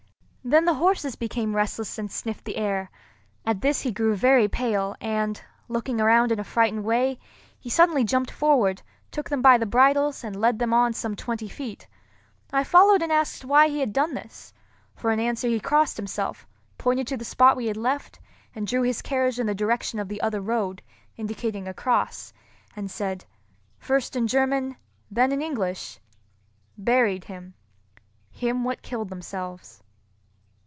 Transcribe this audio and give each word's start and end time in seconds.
Then 0.43 0.65
the 0.65 0.73
horses 0.73 1.15
became 1.15 1.55
restless 1.55 1.99
and 1.99 2.09
sniffed 2.11 2.45
the 2.45 2.55
air. 2.57 2.89
At 3.45 3.61
this 3.61 3.81
he 3.81 3.91
grew 3.91 4.15
very 4.15 4.47
pale, 4.47 4.95
and, 4.99 5.39
looking 5.67 6.01
around 6.01 6.31
in 6.31 6.39
a 6.39 6.43
frightened 6.43 6.83
way, 6.83 7.19
he 7.59 7.69
suddenly 7.69 8.03
jumped 8.03 8.31
forward, 8.31 8.81
took 9.11 9.29
them 9.29 9.43
by 9.43 9.59
the 9.59 9.67
bridles, 9.67 10.23
and 10.23 10.35
led 10.35 10.57
them 10.57 10.73
on 10.73 10.93
some 10.93 11.15
twenty 11.15 11.47
feet. 11.47 11.87
I 12.51 12.63
followed 12.63 13.03
and 13.03 13.11
asked 13.11 13.45
why 13.45 13.67
he 13.67 13.81
had 13.81 13.93
done 13.93 14.15
this. 14.15 14.51
For 14.95 15.11
an 15.11 15.19
answer 15.19 15.47
he 15.47 15.59
crossed 15.59 15.97
himself, 15.97 16.47
pointed 16.79 17.05
to 17.07 17.17
the 17.17 17.23
spot 17.23 17.55
we 17.55 17.67
had 17.67 17.77
left, 17.77 18.19
and 18.55 18.65
drew 18.65 18.81
his 18.81 19.03
carriage 19.03 19.39
in 19.39 19.45
the 19.45 19.53
direction 19.53 19.99
of 19.99 20.07
the 20.09 20.21
other 20.21 20.41
road, 20.41 20.81
indicating 21.17 21.67
a 21.67 21.73
cross, 21.75 22.33
and 22.75 22.89
said, 22.89 23.25
first 23.77 24.15
in 24.15 24.25
German, 24.25 24.75
then 25.11 25.31
in 25.31 25.41
English, 25.43 25.99
"Buried 26.79 27.25
him—him 27.25 28.63
what 28.63 28.81
killed 28.81 29.09
themselves." 29.09 29.83